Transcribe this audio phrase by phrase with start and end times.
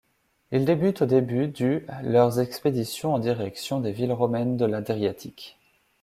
[0.51, 5.59] Ils débutent au début du leurs expéditions en direction des villes romaines de l'Adriatique.